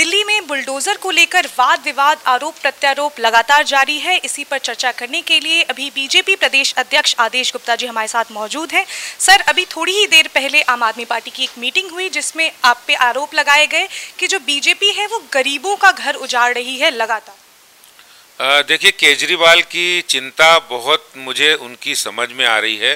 [0.00, 4.92] दिल्ली में बुलडोजर को लेकर वाद विवाद आरोप प्रत्यारोप लगातार जारी है। इसी पर चर्चा
[4.92, 8.84] करने के लिए अभी बीजेपी प्रदेश अध्यक्ष आदेश गुप्ता जी हमारे साथ मौजूद हैं।
[9.20, 12.82] सर, अभी थोड़ी ही देर पहले आम आदमी पार्टी की एक मीटिंग हुई जिसमें आप
[12.86, 16.90] पे आरोप लगाए गए कि जो बीजेपी है वो गरीबों का घर उजाड़ रही है
[16.92, 22.94] लगातार। देखिए, केजरीवाल की चिंता बहुत मुझे उनकी समझ में आ रही है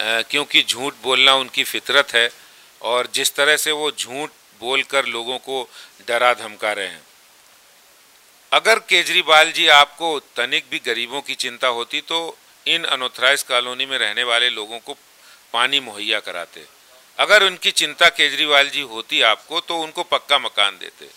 [0.00, 2.28] क्योंकि झूठ बोलना उनकी फितरत है
[2.82, 4.30] और जिस तरह से वो झूठ
[4.60, 5.62] बोलकर लोगों को
[6.08, 7.02] डरा धमका रहे हैं।
[8.52, 12.36] अगर केजरीवाल जी आपको तनिक भी गरीबों की चिंता होती तो
[12.66, 14.96] इन अनऑथराइज कॉलोनी में रहने वाले लोगों को
[15.52, 16.64] पानी मुहैया कराते।
[17.18, 21.08] अगर उनकी चिंता केजरीवाल जी होती आपको तो उनको पक्का मकान देते।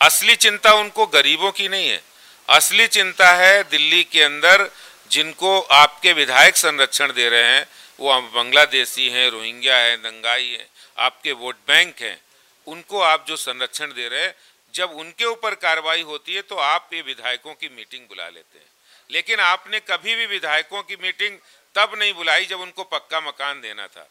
[0.00, 2.02] असली चिंता उनको गरीबों की नहीं है।
[2.48, 4.70] असली चिंता है दिल्ली के अंदर
[5.10, 7.66] जिनको आपके विधायक संरक्षण दे रहे हैं,
[7.98, 10.66] वो बांग्लादेशी हैं, रोहिंग्या हैं, दंगाई हैं,
[10.98, 12.18] आपके वोट बैंक हैं।
[12.66, 14.34] उनको आप जो संरक्षण दे रहे हैं,
[14.74, 18.66] जब उनके ऊपर कार्रवाई होती है तो आप ये विधायकों की मीटिंग बुला लेते हैं।
[19.10, 21.38] लेकिन आपने कभी भी विधायकों की मीटिंग
[21.74, 24.08] तब नहीं बुलाई जब उनको पक्का मकान देना था।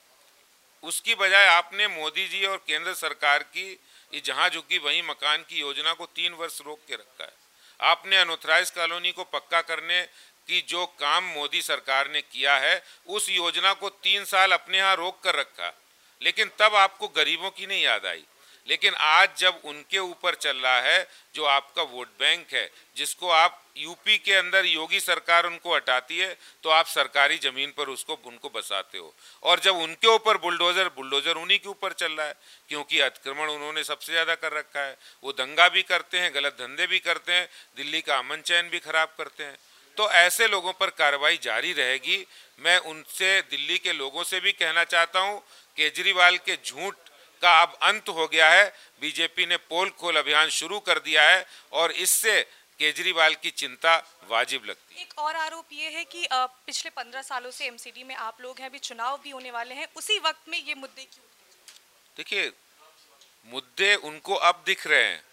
[0.83, 3.80] उसकी बजाय आपने मोदी जी और केंद्र सरकार की,
[4.14, 7.33] ये जहाँ झुकी वहीं मकान की योजना को तीन वर्ष रोक के रखा है।
[7.81, 10.02] आपने अनोथराइज कॉलोनी को पक्का करने
[10.48, 14.95] की जो काम मोदी सरकार ने किया है, उस योजना को तीन साल अपने यहाँ
[14.95, 15.73] रोक कर रखा।
[16.22, 18.23] लेकिन तब आपको गरीबों की नहीं याद आई।
[18.67, 23.61] लेकिन आज जब उनके ऊपर चल रहा है, जो आपका वोट बैंक है, जिसको आप
[23.77, 28.49] यूपी के अंदर योगी सरकार उनको हटाती है तो आप सरकारी ज़मीन पर उसको, उनको
[28.49, 32.36] बसाते हो। और जब उनके ऊपर बुलडोज़र बुलडोज़र उन्हीं के ऊपर चल रहा है,
[32.69, 36.88] क्योंकि अतिक्रमण उन्होंने सबसे ज़्यादा कर रखा है। वो दंगा भी करते हैं, गलत धंधे
[36.88, 39.58] भी करते हैं, दिल्ली का अमन चैन भी खराब करते हैं।
[39.97, 42.25] तो ऐसे लोगों पर कार्रवाई जारी रहेगी।
[42.59, 45.39] मैं उनसे, दिल्ली के लोगों से भी कहना चाहता हूँ,
[45.77, 46.95] केजरीवाल के झूठ
[47.36, 48.67] का अब अंत हो गया है।
[49.02, 52.42] बीजेपी ने पोल खोल अभियान शुरू कर दिया है और इससे
[52.80, 53.95] केजरीवाल की चिंता
[54.30, 58.16] वाजिब लगती है। एक और आरोप ये है कि पिछले पंद्रह सालों से एमसीडी में
[58.17, 61.26] आप लोग हैं अभी चुनाव भी होने वाले हैं। उसी वक्त में ये मुद्दे क्यों
[62.17, 62.52] देखिए
[63.48, 65.23] मुद्दे उनको अब दिख रहे हैं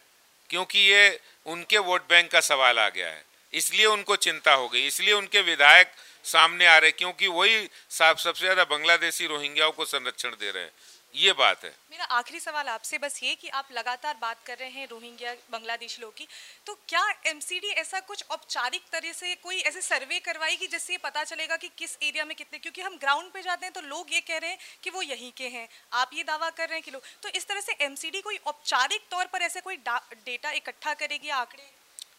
[0.51, 4.87] क्योंकि ये उनके वोट बैंक का सवाल आ गया है। इसलिए उनको चिंता हो गई
[4.87, 5.93] इसलिए उनके विधायक
[6.25, 10.71] सामने आ रहे क्योंकि वही सबसे ज़्यादा बांग्लादेशी रोहिंग्याओं को संरक्षण दे रहे हैं।
[11.15, 14.69] ये बात है। मेरा आखिरी सवाल आपसे बस ये कि आप लगातार बात कर रहे
[14.71, 16.27] हैं रोहिंग्या बांग्लादेश लोगों की
[16.67, 21.57] तो क्या एमसीडी ऐसा कुछ औपचारिक तरह से कोई ऐसे सर्वे करवाएगी जिससे पता चलेगा
[21.57, 24.39] कि किस एरिया में कितने क्योंकि हम ग्राउंड पे जाते हैं तो लोग ये कह
[24.39, 27.03] रहे हैं कि वो यहीं के हैं आप ये दावा कर रहे हैं कि लोग
[27.23, 31.65] तो इस तरह से एमसीडी कोई औपचारिक तौर पर ऐसे कोई डेटा इकट्ठा करेगी आंकड़े?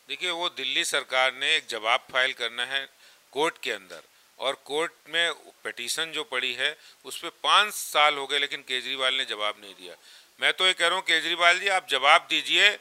[0.08, 2.88] देखिए वो दिल्ली सरकार ने एक जवाब फ़ाइल करना है
[3.34, 4.02] कोर्ट के अंदर।
[4.44, 5.34] और कोर्ट में
[5.66, 9.74] पटिशन जो पड़ी है उस पर पाँच साल हो गए लेकिन केजरीवाल ने जवाब नहीं
[9.74, 9.96] दिया।
[10.40, 12.78] मैं तो ये कह रहा हूँ केजरीवाल जी आप जवाब दीजिए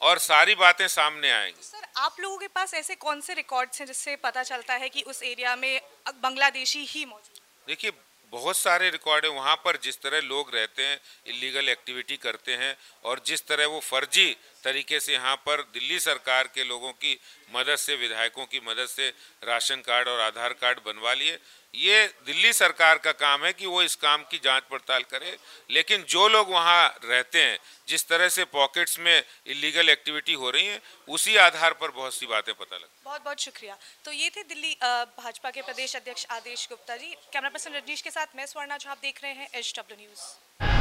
[0.00, 3.86] और सारी बातें सामने आएँगी। सर आप लोगों के पास ऐसे कौन से रिकॉर्ड्स हैं
[3.86, 5.80] जिससे पता चलता है कि उस एरिया में
[6.22, 7.92] बांग्लादेशी ही मौजूद देखिए
[8.32, 12.74] बहुत सारे रिकॉर्ड हैं। वहाँ पर जिस तरह लोग रहते हैं इलीगल एक्टिविटी करते हैं
[13.04, 17.18] और जिस तरह वो फर्जी तरीके से यहाँ पर दिल्ली सरकार के लोगों की
[17.54, 19.08] मदद से, विधायकों की मदद से
[19.44, 21.38] राशन कार्ड और आधार कार्ड बनवा लिए।
[21.74, 25.36] ये दिल्ली सरकार का काम है कि वो इस काम की जाँच पड़ताल करे,
[25.70, 27.58] लेकिन जो लोग वहाँ रहते हैं,
[27.88, 32.26] जिस तरह से पॉकेट्स में इलीगल एक्टिविटी हो रही है, उसी आधार पर बहुत सी
[32.26, 36.66] बातें पता लग बहुत बहुत शुक्रिया। तो ये थे दिल्ली भाजपा के प्रदेश अध्यक्ष आदेश
[36.68, 39.74] गुप्ता जी। कैमरा पर्सन रजनीश के साथ मैं स्वर्णा जो आप देख रहे हैं एच
[39.78, 40.71] डब्ल्यू न्यूज़।